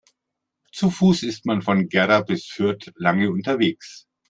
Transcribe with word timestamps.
Zu 0.71 0.89
Fuß 0.89 1.21
ist 1.21 1.45
man 1.45 1.61
von 1.61 1.87
Gera 1.87 2.21
bis 2.21 2.47
Fürth 2.47 2.91
lange 2.95 3.29
unterwegs 3.29 4.07